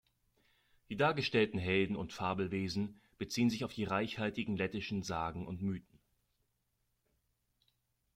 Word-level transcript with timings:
Die 0.89 0.97
dargestellten 0.97 1.59
Helden 1.59 1.95
und 1.95 2.11
Fabelwesen 2.11 2.99
beziehen 3.19 3.51
sich 3.51 3.63
auf 3.63 3.73
die 3.75 3.83
reichhaltigen 3.83 4.57
lettischen 4.57 5.03
Sagen 5.03 5.45
und 5.45 5.61
Mythen. 5.61 5.99